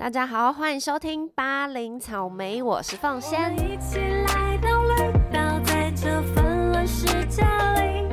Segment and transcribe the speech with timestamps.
[0.00, 3.52] 大家好，欢迎收听八零草莓，我是凤仙。
[3.52, 8.08] 一起来到绿岛，在这纷乱世界里，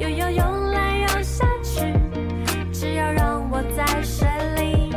[0.00, 1.94] 游游游来游下去，
[2.72, 4.92] 只要让我在水里。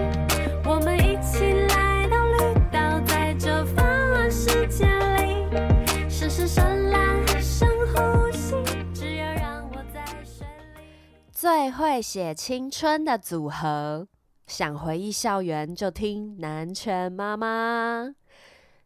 [0.67, 8.55] 我们一起来到绿岛，在这纷乱世界里，深深深蓝，深呼吸，
[8.95, 10.89] 只要让我在水里。
[11.31, 14.07] 最会写青春的组合，
[14.47, 18.13] 想回忆校园就听南拳妈妈。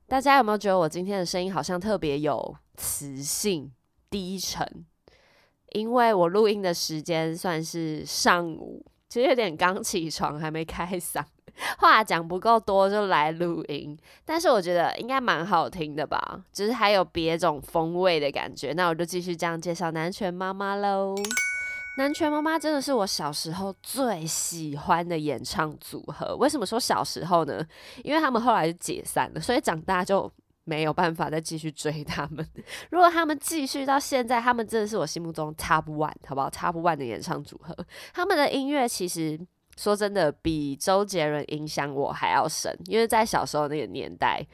[0.07, 3.71] 大家有没有觉得我今天的声音好像特别有磁性、
[4.09, 4.85] 低沉？
[5.73, 11.23] 因为我录音的时间算是上午，其实有点刚起床，还没开嗓，
[11.77, 13.95] 话讲不够多就来录音。
[14.25, 18.73] 但是我觉得应该蛮好听的吧，就是还有别种风味的感觉。
[18.73, 21.13] 那我就继续这样介绍南拳妈妈喽。
[21.97, 26.33] 南拳妈妈真的是我小时候最喜欢的演唱组合。
[26.37, 27.65] 为什么说小时候呢？
[28.05, 30.31] 因为他们后来就解散了，所以长大就
[30.63, 32.47] 没有办法再继续追他们。
[32.89, 37.75] 如果他们继续到现在，他们真的是我心目中 top one，好不好？top one 的演唱组合。
[38.13, 39.37] 他们的音乐其实
[39.75, 44.47] 说真的比周杰伦影响我还要深，因为在小时候那个年代。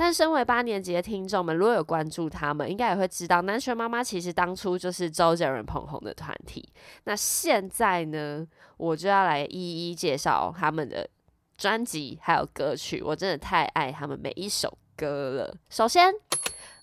[0.00, 6.66] 但身为八年级的听众们，如果有关注他们，应该也会知道，南拳妈妈其实当初就是周杰伦捧红的团体。
[7.02, 11.10] 那现在呢，我就要来一一介绍他们的
[11.56, 13.02] 专辑还有歌曲。
[13.02, 15.56] 我真的太爱他们每一首歌了。
[15.68, 16.14] 首先，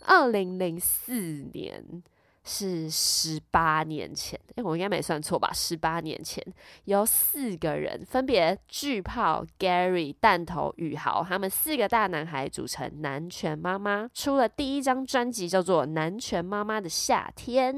[0.01, 1.13] 二零零四
[1.53, 2.03] 年
[2.45, 5.51] 是十八年前，诶，我应该没算错吧？
[5.51, 6.41] 十八年前，
[6.85, 17.75] 由四个人分别巨炮 Gary、弹头、宇豪，他们四个大男孩组成南拳妈妈，出了第一张专辑叫做《南拳妈妈的夏天》。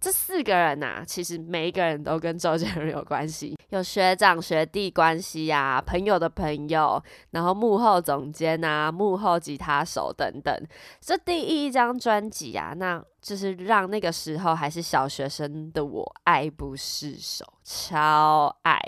[0.00, 10.54] 这四个人呐、其实每一个人都跟周杰伦有关系，有学长学弟关系呀、朋友的朋友，然后幕后总监啊、幕后吉他手等等。
[11.00, 18.78] 这第一张专辑啊，那就是让那个时候还是小学生的我爱不释手，超爱。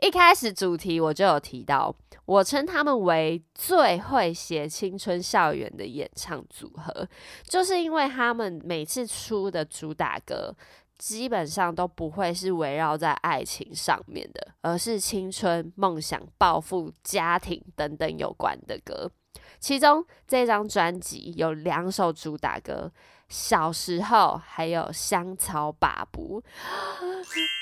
[0.00, 1.94] 一开始主题我就有提到，
[2.24, 7.08] 我称他们为最会写青春校园的演唱组合，
[7.44, 10.54] 就是因为他们每次出的主打歌。
[10.98, 19.10] 基本上都不会是围绕在爱情上面的，而是青春、梦想、抱负、家庭等等有关的歌。
[19.58, 22.92] 其中这张专辑有两首主打歌，
[23.32, 24.16] 《小时候》
[24.46, 26.40] 还有《香草把布》。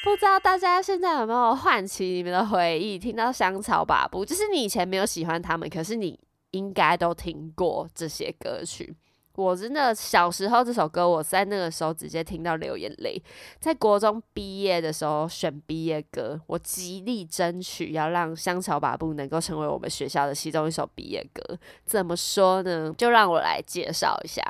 [0.02, 2.98] 不知道大家现在有没有唤起你们的回忆？
[2.98, 6.18] 听到《香草把布》，就是你以前没有喜欢他们，可是你
[6.50, 8.96] 应该都听过这些歌曲。
[9.36, 13.22] 我真的小时候这首歌，我在那个时候直接听到流眼泪。
[13.58, 21.58] 在国中毕业的时候选毕业歌，我极力争取要让《香草把布》能够成为我们学校的其中一首毕业歌。
[21.86, 22.92] 怎么说呢？
[22.98, 24.42] 就让我来介绍一下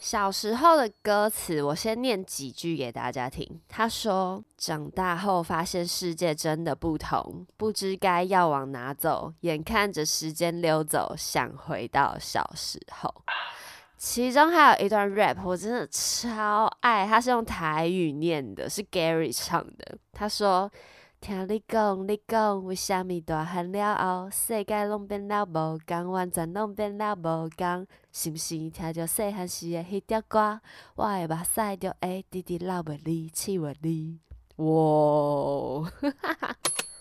[0.00, 1.60] 小时候的歌词。
[1.60, 3.60] 我先念几句给大家听。
[3.68, 13.12] 他说：“长大后发现世界真的不同，不知该要往哪走，眼看着时间溜走，想回到小时候。”
[13.98, 19.98] 其中还有一段 rap，我真的超爱，他是用台语念的，是 Gary 唱的。
[20.12, 20.70] 他说
[21.20, 30.60] ：“听你讲，你讲，为虾米大汉了后，世界拢变了无共，完全拢变了无共，是毋是听着细汉时的迄条歌，
[30.94, 34.20] 我的目屎就会直直流袂离，刺袂离。”
[34.58, 34.66] 哇，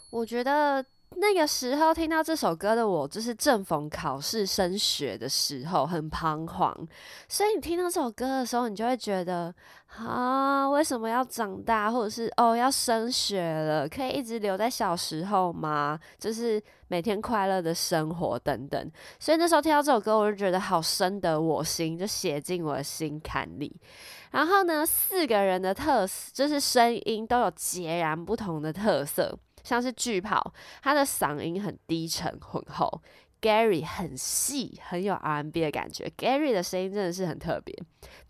[0.10, 0.84] 我觉得。
[1.20, 6.88] 那个时候听到这首歌的我，就是正逢考试升学的时候，很彷徨。
[7.28, 9.54] 所以你听到这首歌的时候，你就会觉得
[9.98, 16.00] 啊，为什么要长大，或者是哦要升学了，可以一直留在小时候吗？
[16.20, 18.92] 就是每天快乐的生活等等。
[19.20, 23.76] 所以那时候听到这首歌，我就觉得好深得我心，就写进我的心坎里。
[24.32, 29.38] 然后呢，四个人的特色就是声音都有截然不同的特色。
[29.68, 33.02] 像是巨炮，他的嗓音很低沉浑厚
[33.42, 36.10] ；Gary 很细，很有 R&B 的感觉。
[36.18, 37.78] Gary 的声音真的是很特别。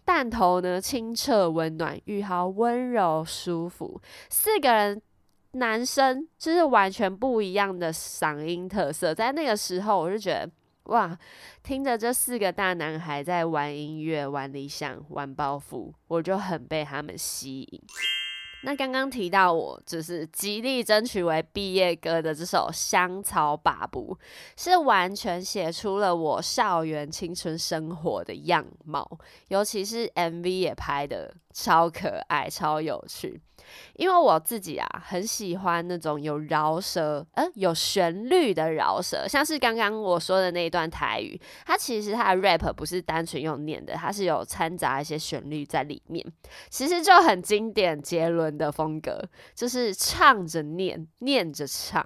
[0.04, 4.02] 弹头呢，清澈温暖；玉豪温柔舒服。
[4.32, 5.00] 四个人
[5.52, 9.14] 男生就是完全不一样的嗓音特色。
[9.14, 10.50] 在那个时候，我就觉得
[10.86, 11.16] 哇，
[11.62, 17.82] 听着这四个大男孩在玩音乐、玩理想、玩包袱，我就很被他们吸引。
[18.64, 24.18] 那刚刚提到我就是极力争取为毕业歌的这首《香草把布》，
[24.62, 29.08] 是完全写出了我校园青春生活的样貌，
[29.50, 33.40] 尤其是 MV 也拍的超可爱、超有趣。
[33.96, 46.26] 因为我自己啊，很喜欢那种有饶舌，呃，有旋律的饶舌，像是刚刚我说的那一段台语，它其实它的 rap 不是单纯用念的，它是有掺杂一些旋律在里面，
[46.70, 52.06] 其实就很经典杰伦的风格，就是唱着念，念着唱。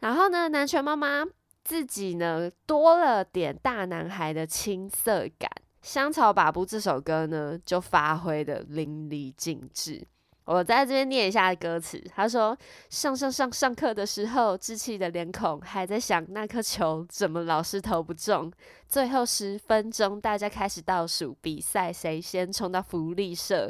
[0.00, 1.24] 然后呢，南拳妈妈
[1.62, 10.06] 自己呢多了点大男孩的青涩感，《香草把布》这首歌呢就发挥的淋漓尽致。
[10.44, 12.02] 我在这边念一下歌词。
[12.14, 12.56] 他说
[12.90, 18.52] ：“上上上上课的时候，稚气的脸孔还在想那颗球怎么老是投不中。
[18.88, 23.66] 最后十分钟，大家开始倒数比赛，谁先冲到福利社？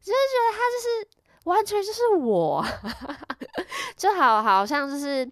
[0.00, 2.64] 就是觉得他就是完全就是我，
[3.96, 5.30] 就好好像就是。”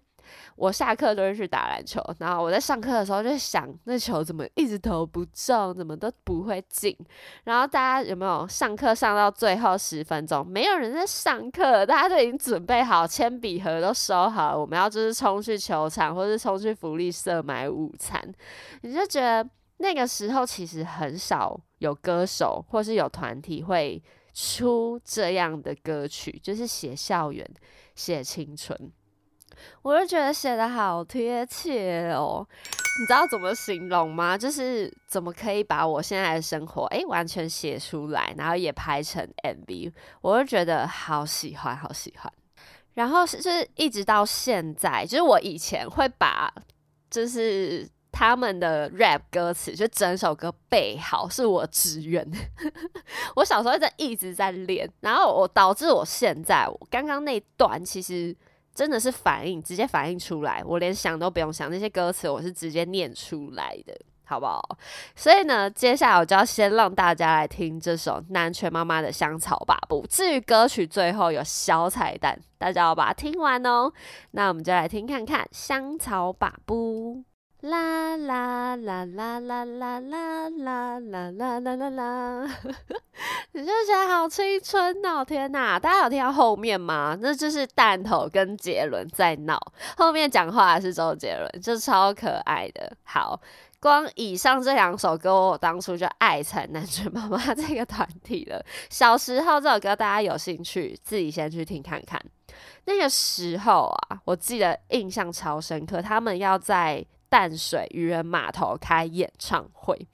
[0.55, 6.95] 我下课都是去打篮球，然后我在上课的时候就想，那球怎么一直投不中，怎么都不会进。
[7.43, 18.21] 然后大家有没有上课上到最后十分钟，没有人在上课，大家都已经准备好铅笔盒都收好，我们要就是冲去球场或是冲去福利社买午餐。
[18.81, 19.47] 你就觉得
[19.77, 24.01] 那个时候其实很少有歌手或是有团体会
[24.33, 27.47] 出这样的歌曲，就是写校园、
[27.95, 28.91] 写青春。
[29.81, 32.45] 我就觉得写的好贴切哦，
[32.99, 34.37] 你知道怎么形容吗？
[34.37, 39.91] 就是怎么可以把我现在的生活诶完全写出来，然后也拍成 MV，
[40.21, 42.31] 我就觉得好喜欢，好喜欢。
[42.93, 46.53] 然后是是一直到现在，就是我以前会把
[47.09, 52.23] 就是他们的 rap 歌词就整首歌背好，是我志愿。
[53.35, 58.35] 我小时候在一直在练，然后我导致我现在我刚刚那段其实。
[58.73, 64.61] 真的是反应，直接反应出来，我连想都不用想，那些歌词我是直接念出来的，好不好？
[65.15, 70.03] 所以呢，接下来我就要先让大家来听这首南拳妈妈的《香草把布》。
[70.07, 73.91] 至于歌曲最后有小彩蛋，大家要把它听完哦。
[74.31, 77.23] 那我们就来听看看《香草把布》。
[77.63, 82.59] 啦啦啦啦啦啦啦啦啦啦啦啦，
[83.53, 85.23] 你就觉得好青春哦！
[85.23, 87.17] 天哪，大家有听到后面吗？
[87.21, 89.57] 那就是弹头跟杰伦在闹，
[89.95, 92.97] 后面讲话是周杰伦，就超可爱的。
[93.03, 93.39] 好，
[93.79, 98.61] 光以上这两首歌，我当初就爱成南拳妈妈这个团体了。
[98.89, 102.21] 小时候这首歌，大家有兴趣自己先去听看看。
[102.83, 107.05] 那个时候啊，我记得印象超深刻，他们要在。
[107.33, 110.07] 淡水渔人码头开演唱会，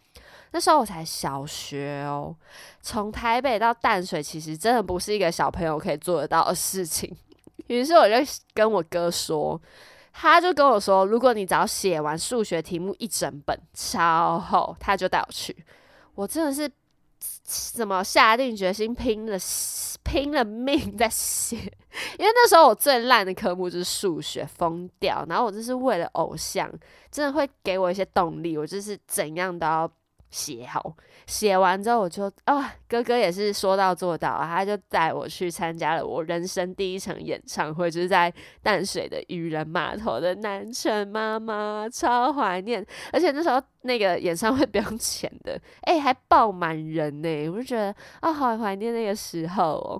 [0.51, 2.33] 那时候我才小学哦。
[2.81, 7.13] 从台北到淡水，其实真的不是一个小朋友可以做得到的事情。
[7.67, 8.15] 于是我就
[8.53, 9.61] 跟我哥说，
[10.13, 15.65] 他就跟我说，如果你只要写完数学题目一整本超厚，他就带我去。
[16.15, 16.71] 我真的是
[17.73, 19.37] 怎么下定决心拼了。
[20.01, 21.55] 拼了命在写，
[22.17, 25.23] 因为那时候我最烂的科目就是数学，疯掉。
[25.29, 26.71] 然后我就是为了偶像，
[27.11, 29.91] 真的会给我一些动力，我就是怎样都要。
[30.31, 30.95] 写好，
[31.25, 38.31] 写完之后我就啊，哥哥也是说到做到，他就带我去参加了我人生第一场演唱会，就是在
[38.61, 42.85] 淡水的渔人码头的南城妈妈，超怀念。
[43.11, 49.99] 而且那时候那个演唱会 不用钱的，哎，还爆满人呢，我就觉得啊，好怀念那个时候哦。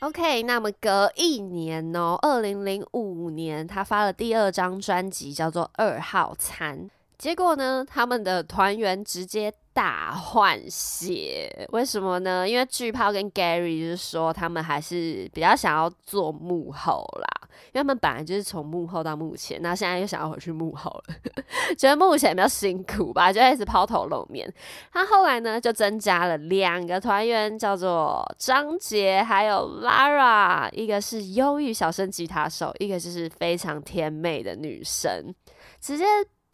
[0.00, 6.78] OK，那么隔一年哦，二零零五年，他发了第二张专辑，叫做《二号餐》。
[7.18, 12.48] 结果呢，他们的团员直接大换血，为什么呢？
[12.48, 21.14] 因为巨炮跟 Gary 就是说，他们还是比较想要做幕后啦，因为他们本来就是从幕后到幕前，那现在又想要回去幕后了，
[21.76, 24.50] 觉得幕前比较辛苦吧，就一直抛头露面。
[24.92, 35.34] 他后来呢，就增加了两个团员，叫做张杰还有 Lara，一个是忧郁小生吉他手，一个就是非常甜美的女生，
[35.80, 36.04] 直接。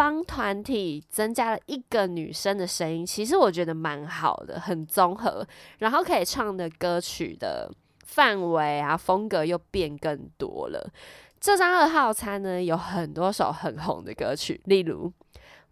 [0.02, 5.46] 帮团体增加了一个女生的声音，其实我觉得蛮好的，很综合，
[5.78, 7.70] 然后可以唱的歌曲的
[8.04, 10.90] 范围啊风格又变更多了。
[11.38, 15.12] 这张二号餐呢有很多首很红的歌曲，例如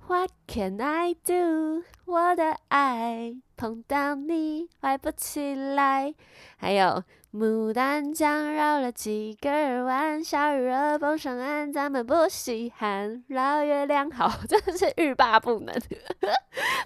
[0.07, 1.83] What Can I Do？
[2.05, 6.15] 我的爱碰到你坏不起来，
[6.57, 7.03] 还有。
[7.33, 13.23] 牡丹江绕了几个弯，小鱼儿蹦上岸，咱们不稀罕。
[13.29, 15.73] 老月亮好， 真的是欲罢不能。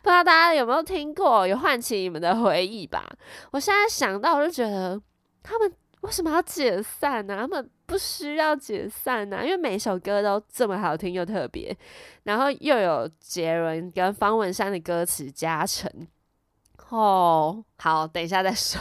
[0.02, 3.08] 不知道大家有没有听过，有唤起你们的回忆吧？
[3.52, 5.00] 我现在想到，我就觉得
[5.42, 5.72] 他们
[6.02, 11.74] 为什么要解散呢、他们不需要解散呐、因为每首歌都这么好听又特别，
[12.24, 15.90] 然后又有杰伦跟方文山的歌词加成。
[16.90, 18.78] 哦，好，等一下再说。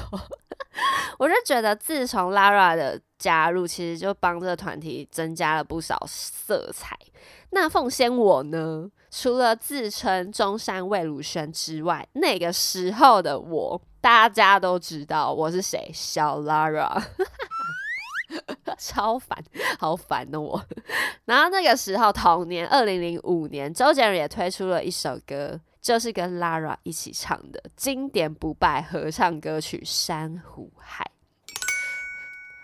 [1.20, 6.98] 我就觉得，自从 Lara 的加入，其实就帮这个团体增加了不少色彩。
[7.52, 17.02] 那奉先我呢，除了自称中山魏如萱之外，那个时候的我，大家都知道我是谁，小 Lara。
[18.80, 19.38] 超烦，
[19.78, 20.60] 好烦的我。
[21.26, 31.04] 然后那个时候，同年二零零五年，周杰伦也推出了一首歌，就是跟 Lara 一起唱的经典不败合唱歌曲《珊瑚海》。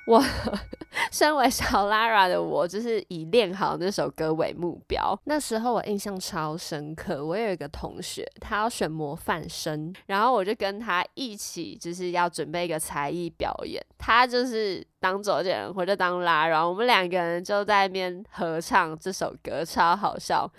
[0.07, 0.23] 我
[1.11, 5.19] 身为小 Lara 的我，就是以练好那首歌为目标。
[5.25, 13.85] 那时候我印象超深刻，我有一个同学，他要选模范生，然后我就跟他一起，就是要准备一个才艺表演。
[13.97, 20.51] 他就是当周杰伦，我就当拉，然后我们两个人就在那边合唱这首歌，超好笑。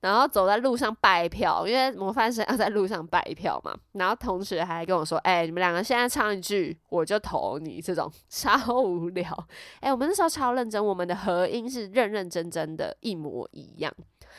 [0.00, 3.76] 然后走在路上拜票，因为模范生要在路上拜票嘛。
[3.92, 9.48] 然后同学还跟我说：“哎、你们两个现在唱一句，我就投你。”这种超无聊。
[9.80, 13.92] 哎、我们那时候超认真，我们的合音是认认真真的，一模一样，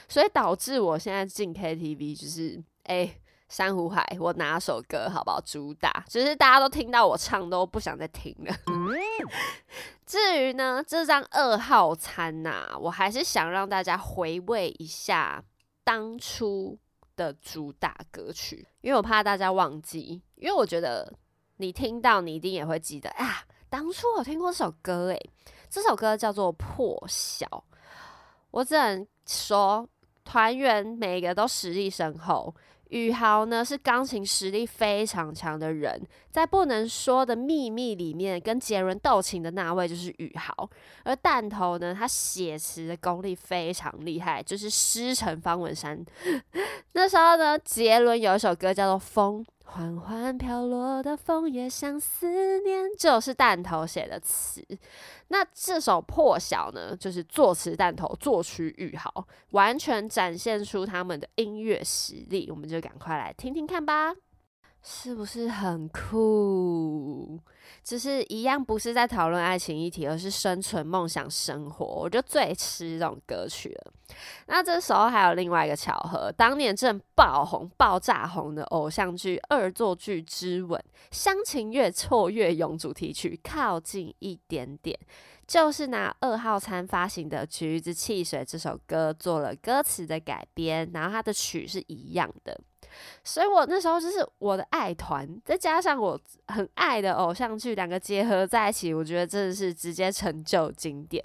[0.08, 3.14] 所以导致我现在进 KTV 就是哎。
[3.50, 5.42] 珊瑚海，我拿首歌好不好？
[5.42, 8.56] 主打只是大家都听到我唱，都不想再听了。
[10.06, 15.44] 至于呢，这张二号餐呐、我还是想让大家回味一下
[15.84, 16.78] 当初
[17.16, 21.12] 的主打歌曲，因为我怕大家忘记，因为我觉得
[21.58, 25.30] 你听到你一定也会记得啊，当初我听过这首歌，诶，
[25.70, 27.48] 这首歌叫做《破晓》，
[28.52, 29.90] 我只能说
[30.24, 32.54] 团员每个都实力深厚。
[32.90, 40.70] 宇豪呢是钢琴实力非常强的人，在不能说的秘密里面跟杰伦斗琴的那位就是宇豪，
[41.04, 46.04] 而弹头呢他写词的功力非常厉害，就是师承方文山。
[47.00, 52.28] 那时候呢，杰伦有一首歌叫做《风》，缓缓飘落的枫叶像思
[52.60, 54.62] 念，就是弹头写的词。
[55.30, 62.50] 那这首《破晓》呢，就是作词弹头，作曲宇豪，完全展现出他们的音乐实力。
[62.52, 64.14] 我们就赶快来听听看吧，
[64.82, 67.40] 是不是很酷？
[67.84, 71.86] 只是一样，不是在讨论爱情议题，而是生存、梦想、生活。
[71.86, 73.94] 我就最吃这种歌曲了。
[74.48, 80.80] 那这时候还有另外一个巧合，当年正爆红、爆炸红的偶像剧《恶作剧之吻》，
[81.12, 84.98] 乡情越挫越勇主题曲《靠近一点点》，
[85.48, 92.60] 就是拿二号餐发行的《橘子汽水》这首歌做了歌词的改编，然后它的曲是一样的。
[93.24, 101.24] 所以我那时候就是我的爱团，再加上我很爱的偶像剧，两个结合在一起，我觉得真的是直接成就经典。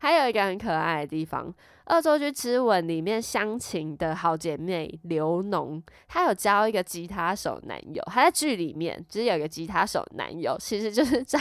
[0.00, 1.46] 还有一个很可爱的地方，
[1.94, 11.40] 《恶作剧之吻》里面湘琴的好姐妹刘农，她有交一个吉他手男友，她在剧里面就是有一个吉他手男友，其实就是 张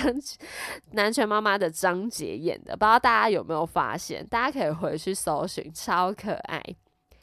[0.91, 4.23] 南拳妈妈的张杰演的，不知道大家有没有发现？
[4.27, 6.63] 大家可以回去搜寻，超可爱。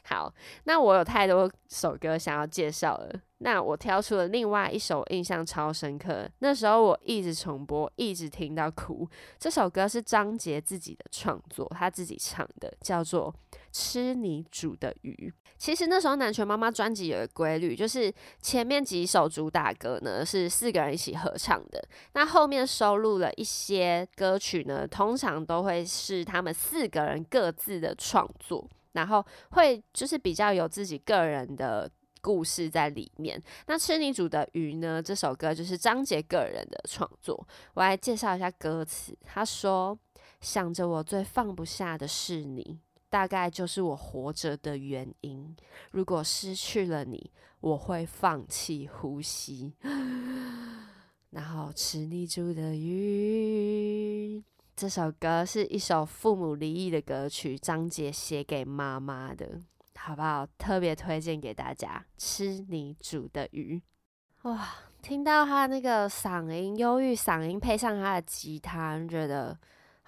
[0.09, 0.33] 好，
[0.63, 9.05] 那我有太多首歌想要介绍了，那我挑出了另外一首印象超深刻，那时候我一直重播，一直听到哭。
[9.37, 13.35] 这首歌是张杰自己的创作，他自己唱的，叫做
[13.73, 15.29] 《吃你煮的鱼》。
[15.57, 28.69] 其实那时候南拳妈妈专辑有个规律，就是前面几首主打歌呢是四个人一起合唱的，那后面收录了一些歌曲呢，通常都会是他们四个人各自的创作。
[28.97, 31.89] 然后会就是比较有自己个人的
[32.19, 33.39] 故事在里面。
[33.67, 34.99] 那吃你煮的鱼呢？
[34.99, 37.47] 这首歌就是张杰个人的创作。
[37.75, 39.15] 我来介绍一下歌词。
[39.23, 39.95] 他说
[40.41, 45.55] ：“想着我最放不下的是你，大概就是我活着的原因。
[45.91, 49.75] 如果失去了你，我会放弃呼吸。
[51.29, 54.41] ”然后吃你煮的鱼。
[54.77, 59.59] 这首歌是一首父母离异的歌曲，张杰写给妈妈的，
[59.95, 60.45] 好不好？
[60.55, 62.05] 特别推荐给大家。
[62.15, 63.81] 吃你煮的鱼，
[64.43, 64.67] 哇！
[65.01, 69.57] 听到他那个嗓音，忧郁嗓音配上他的吉他，觉得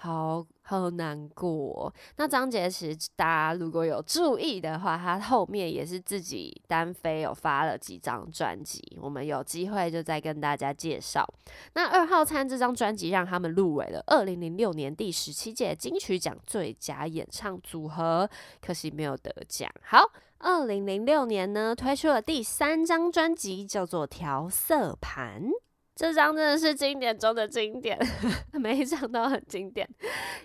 [0.02, 1.94] 好好难过。
[2.16, 11.28] 那张杰其实大家如果有注意的话，他后面也是自己单飞有发了几张专辑，我们有机会就再跟大家介绍。
[11.74, 18.30] 那二号餐这张专辑让他们入围了二零零六年第十七届金曲奖最佳演唱组合，
[18.62, 19.70] 可惜没有得奖。
[19.84, 25.44] 好，二零零六年呢推出了第三张专辑，叫做《调色盘》。
[26.00, 28.00] 这张真的是经典中的经典，
[28.54, 29.86] 每一张都很经典。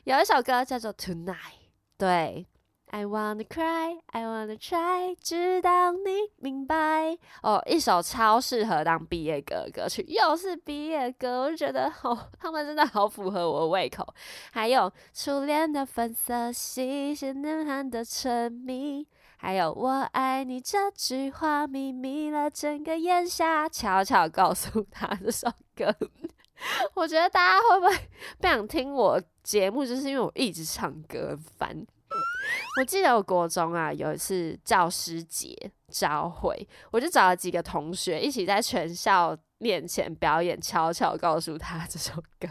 [0.03, 1.27] 有一首歌叫做《Tonight》，
[1.97, 2.49] 对。
[2.89, 5.99] I wanna cry, I wanna try，直到你
[6.39, 7.17] 明白。
[7.43, 14.05] 哦，一首超适合当毕业歌歌曲，又是毕业歌，我就觉得哦，他们真的好符合我的胃口。
[14.53, 19.07] 还有初恋的粉色系，是男孩的沉迷。
[19.45, 25.95] 还有我爱你这句话，秘密了整个炎夏，悄悄告诉他这首歌。
[26.97, 27.95] 我觉得大家会不会
[28.39, 31.87] 不想听我节目，就是因为我一直唱歌很烦。
[32.79, 35.55] 我记得我国中啊有一次教师节
[35.91, 42.49] 招会，我就找了几个同学一起在全校面前表演，悄悄告诉他这首歌。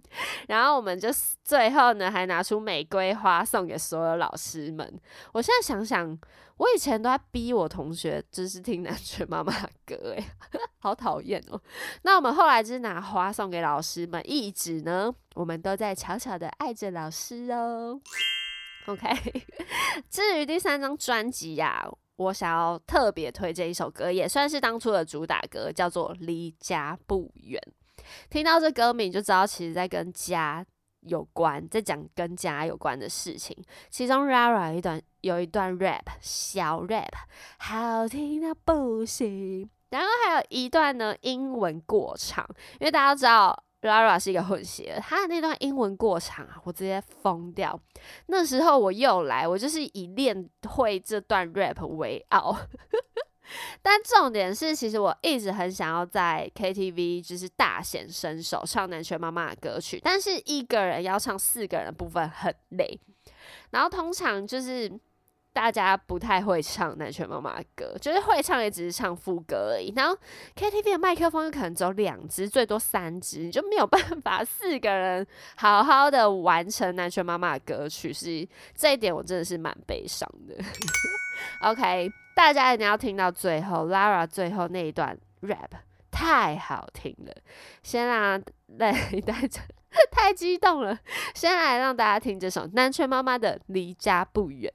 [0.48, 1.08] 然后我们就
[1.42, 5.00] 最后呢还拿出玫瑰花送给所有老师们。
[5.32, 6.18] 我现在想想，
[6.56, 9.52] 我以前都在逼我同学就是听南拳妈妈
[9.86, 10.24] 歌，诶，
[10.78, 11.60] 好讨厌哦。
[12.02, 18.00] 那我们后来就是拿花送给老师们，一直呢我们都在悄悄的爱着老师哦。
[18.86, 19.08] OK，
[20.10, 27.60] 至于第三张专辑呀，我想要特别推荐一首歌，也算是当初的主打歌，叫做《离家不远》。
[28.30, 30.64] 听到这歌名就知道，其实在跟家
[31.00, 33.56] 有关，在讲跟家有关的事情。
[33.90, 37.12] 其中 Rara 一段有一段 rap，小 rap，
[37.58, 39.68] 好听到不行。
[39.90, 42.46] 然后还有一段呢英文过场，
[42.80, 43.64] 因为大家知道。
[43.82, 47.76] Rara 是一个混血，他的那段英文过场啊，我直接疯掉。
[48.26, 52.56] 那时候我又来，我就是以练会这段 rap 为傲。
[53.82, 60.00] 但重点是，其实我一直很想要在 KTV 就是大显身手，唱南拳妈妈的歌曲。
[60.02, 62.98] 但是一个人要唱四个人的部分很累，
[63.70, 64.90] 然后通常就是。
[65.54, 69.92] 大家不太会唱南拳妈妈的歌，就是会唱也只是唱副歌而已。
[69.94, 70.16] 然后
[70.56, 78.10] KTV 的麦克风可能只有两只，最多三只，你就没有办法四个人好好的完成南拳妈妈的歌曲。
[78.10, 80.56] 是这一点，我真的是蛮悲伤的。
[81.68, 85.70] OK，大家一定要听到最后，Lara 最后那一段 rap
[86.10, 87.32] 太好听了。
[87.82, 88.42] 先让
[88.78, 88.92] 来
[89.24, 89.60] 带着，
[90.10, 90.98] 太激动了，
[91.34, 94.72] 先来让大家听这首南拳妈妈的《离家不远》。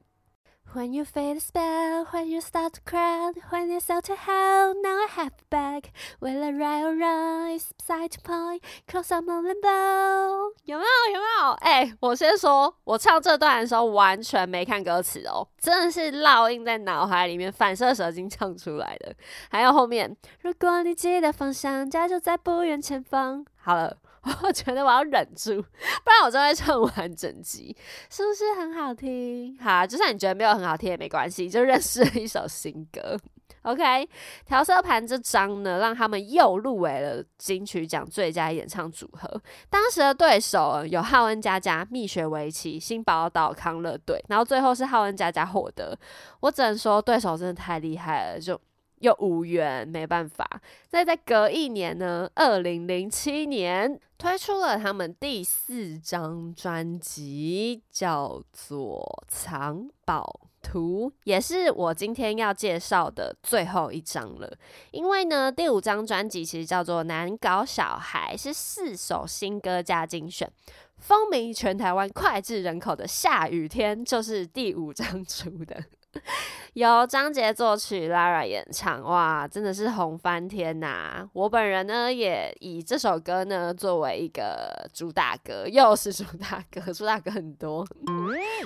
[0.74, 4.76] When you fade the spell, when you start to cry, when you sell to hell,
[4.76, 5.92] now I have back.
[6.20, 10.54] Will I ride or rise, side to point, cross on the limbo？
[10.66, 11.14] 有没有？
[11.14, 11.52] 有没有？
[11.62, 19.16] 哎，我先说，我唱这段的时候完全没看歌词哦，真的是烙印在脑海里面，反射神经唱出来的。
[19.50, 23.44] 还有后面，如果你记得方向，家就在不远前方。
[23.56, 23.98] 好了。
[24.44, 27.76] 我 觉得我要忍住，不然我就会唱完整集，
[28.10, 29.58] 是不是很好听？
[29.60, 33.18] 好，就算你觉得没有很好听也没关系，就认识了一首新歌。
[33.64, 34.08] OK，
[34.46, 39.42] 调色盘这张呢，让他们又入围了金曲奖最佳演唱组合。
[39.70, 45.98] 当时的对手有浩恩佳佳、蜜雪薇琪、新宝岛康乐队，然后最后是浩恩佳佳获得。
[46.40, 48.60] 我只能说，对手真的太厉害了，就。
[49.00, 50.62] 又无缘，没办法。
[50.88, 64.58] 再在隔一年呢，二零零七年推出了他们第四张专辑，叫做《藏宝图》，也是我今天要介绍的最后一张了。
[64.92, 70.52] 因为呢，第五张专辑其实叫做《难搞小孩》，是四首新歌加精选，
[70.98, 75.84] 风靡全台湾脍炙人口的《下雨天》就是第五张出的。
[76.74, 81.28] 由张杰作曲，Lara 演唱，哇，真的是红翻天呐！
[81.34, 87.86] 我本人呢，也以这首歌呢作为一个主打歌，又是主打歌，主打歌很多。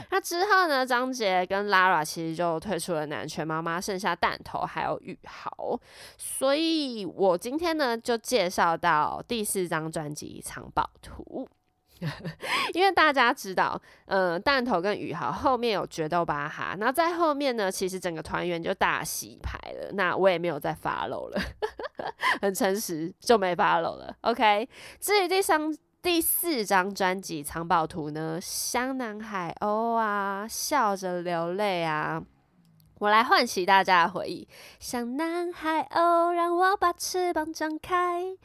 [0.10, 5.80] 那之后呢，张杰跟 Lara 其实就退出了南拳妈妈，剩下弹头还有宇豪，
[6.18, 11.48] 所以我今天呢就介绍到第四张专辑《藏宝图》。
[12.74, 19.92] 因为大家知道，嗯，弹头跟宇豪后面有决斗巴哈，那在后面呢，其实整个团员就大洗牌了。
[19.94, 21.42] 那我也没有再发漏了，
[22.42, 24.16] 很诚实，就没发漏了。
[24.22, 24.68] OK，
[25.00, 32.22] 至于第三、第四张专辑《藏宝图》呢，香南海鸥啊，笑着流泪啊，
[33.00, 34.48] 我来唤起大家的回忆。
[34.80, 38.38] 香南海鸥，让我把翅膀张开。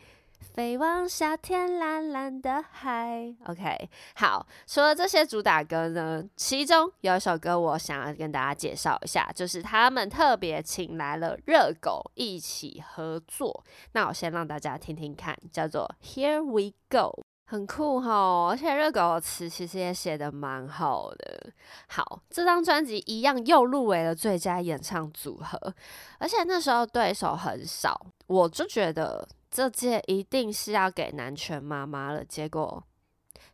[0.54, 3.34] 飞往夏天蓝蓝的海。
[3.44, 13.64] OK，好，除了这些主打歌呢，其中有一首歌我想要跟大家介绍一下，就是他们特别请来了热狗一起合作。
[13.92, 21.52] 那我先让大家听听看，叫做 Here We Go，很酷哈，而且热狗的词其实也写的蛮好的。
[21.88, 25.74] 好，这张专辑一样又入围了最佳演唱组合，
[26.18, 29.28] 而且那时候对手很少，我就觉得。
[29.56, 32.84] 这届一定是要给南拳妈妈了，结果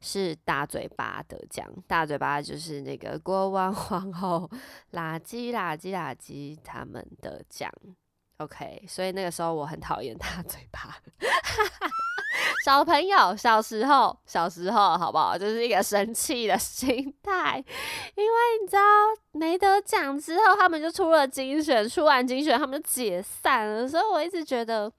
[0.01, 1.65] 是大嘴巴得奖。
[1.87, 4.51] 大嘴巴就是那个国王、 皇后、
[4.95, 7.71] 垃圾、垃圾、垃圾他们的奖。
[8.39, 10.97] OK，所以那个时候我很讨厌大嘴巴。
[12.65, 15.39] 小朋友小时候，小时候好不好？
[15.39, 17.65] 就是一个生气的心态，
[18.17, 18.83] 因为你知道
[19.31, 23.87] 没得奖之后，他们就出了精选，出完精选他们就解散了。
[23.87, 24.93] 所以我一直觉得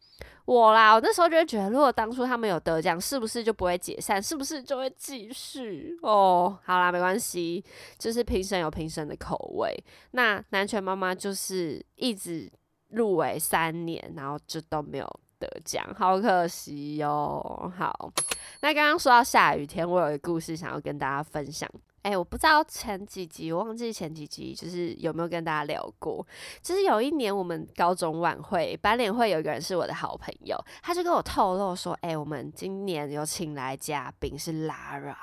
[0.46, 4.22] 我啦，我那时候就会觉得，如果当初他们有得奖，是不是就不会解散？
[4.22, 5.98] 是不是就会继续？
[6.02, 7.64] 哦，好啦，没关系，
[7.98, 9.74] 就是评审有评审的口味。
[10.12, 12.52] 那南拳妈妈就是一直
[12.90, 15.20] 入围三年，然后就都没有。
[15.40, 17.70] 得奖，好可惜哟。
[17.78, 18.14] 好，
[18.62, 21.70] 那刚刚说到下雨天，我有一个故事想要跟大家分享。
[22.04, 26.26] 哎，我不知道前几集，我忘记前几集就是有没有跟大家聊过。
[26.62, 35.16] 就是有一年我们高中晚会班联会，有一个人是我的好朋友，他就跟我透露说：“哎，我们今年有请来嘉宾是 Lara。”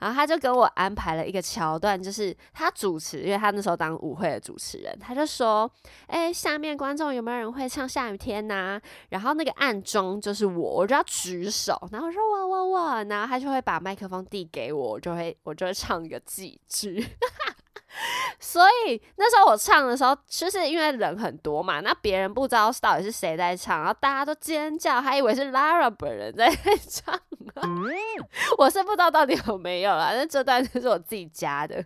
[0.00, 5.70] 然后他就跟我安排了一个桥段，就是他主持，因为他那时候当舞会的主持人，他就说
[6.08, 16.20] ：“哎，下面观众有没有人会唱下雨天呐？”然后那个暗中就是我，我就要举手，然后说：“哇哇哇！”然后他就会把麦克风递给我，我就会我就会唱一个。
[16.24, 17.06] 几句，
[18.40, 26.48] 所以那时候我唱的时候，就是因为人很多嘛，那别人不知道到底是谁在唱，然后大家都尖叫，还以为是 Lara 本人在
[26.88, 27.18] 唱。
[28.58, 31.84] 我是不知道到底有没有啦，那这段就是我自己加的。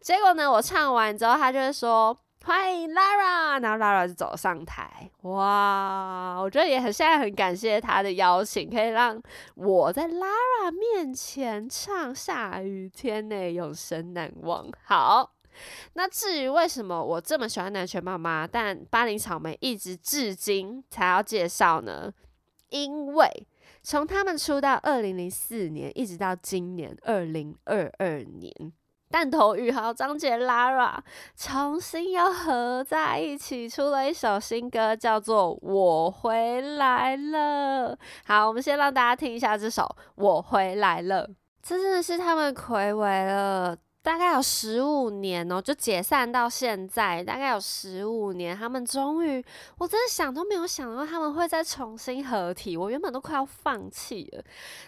[0.00, 2.16] 结果呢，我唱完之后，他就会说。
[2.46, 6.38] 欢迎 Lara，然后 Lara 就走上台，哇！
[6.40, 9.20] 我觉得也很现在很感谢他的邀请，可以让
[9.56, 14.64] 我在 Lara 面前唱《下雨天》呢，永生难忘。
[14.84, 15.34] 好，
[15.94, 22.12] 那至于为什么我这么喜欢南拳妈妈，但巴黎草莓一直至今才要介绍呢？
[22.68, 23.28] 因为
[23.82, 28.72] 从他们出道二零零四年，一直到今年二零二二年。
[29.10, 30.98] 弹头宇豪、张杰、Lara
[31.36, 37.96] 重新又合在一起，出了一首新歌，叫做《我回来了》。
[38.26, 39.82] 好，我们先让大家听一下这首
[40.16, 41.26] 《我回来了》。
[41.62, 49.44] 这真的是他们暌违了大概有十五年哦，就解散到现在，大概有十五年，他们终于，
[49.78, 52.76] 我真的想都没有想到他们会再重新合体。
[52.76, 54.44] 我原本都快要放弃了，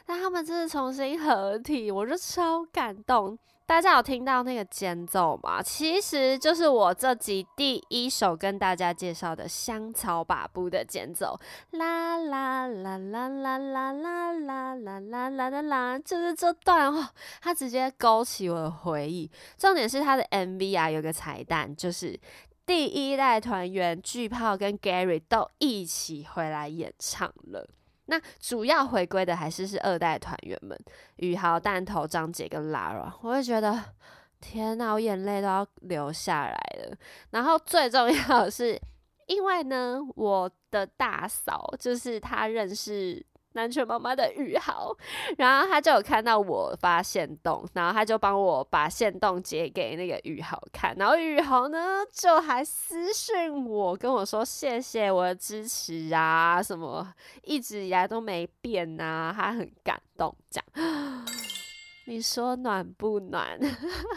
[0.06, 3.36] 但他们真的重新合体，我就超感动。
[3.68, 5.62] 大家有听到那个间奏吗？
[5.62, 11.38] 其实就是我这集第一首跟大家介绍的香草把布的间奏，
[11.72, 17.10] 啦啦啦啦啦啦啦啦啦啦啦啦啦，就是这段哦，
[17.42, 19.30] 它直接勾起我的回忆。
[19.58, 22.18] 重点是它的 MV 啊，有个彩蛋，就是
[22.64, 27.68] 第一代团员巨炮跟 Gary 都一起回来演唱了。
[28.10, 30.78] 那主要回归的还是是二代团员们，
[31.16, 33.78] 宇豪、弹头、张杰跟 Lara，我会觉得
[34.40, 36.96] 天呐，我眼泪都要流下来了。
[37.30, 38.80] 然后最重要的是，
[39.26, 43.24] 因为呢，我的大嫂就是她认识。
[43.58, 44.96] 南拳妈妈的宇豪，
[45.36, 61.24] 然后他就有看到我发现动，然后他就帮我把线动截给那个宇豪看，然后宇豪呢就还私信我跟我说谢谢我的支持啊，什么一直以来都没变啊，他很感动，这样
[62.06, 63.58] 你说暖不暖？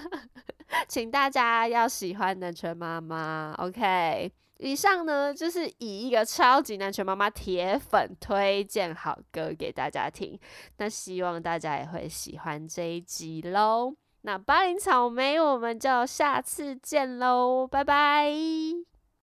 [0.88, 4.32] 请大家要喜欢南拳妈妈，OK。
[4.62, 10.39] 以上呢，就是以一个超级男权妈妈铁粉推荐好歌给大家听，
[10.78, 13.95] 那希望大家也会喜欢这一集喽。
[14.21, 18.32] 那巴林草莓，我们就下次见喽，拜拜。